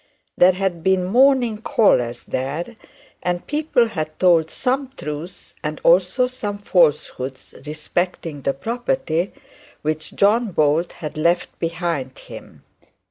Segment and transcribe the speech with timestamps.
[0.35, 2.75] There had been morning callers there,
[3.21, 9.31] and people had told some truth and also some falsehood respecting the property
[9.83, 12.63] which John Bold had left behind him.